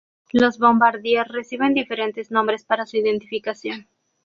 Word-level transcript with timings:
Los 0.31 0.57
Bombardier 0.57 1.27
reciben 1.27 1.75
diferentes 1.75 2.31
nombres 2.31 2.65
para 2.65 2.87
su 2.87 2.97
identificación. 2.97 3.87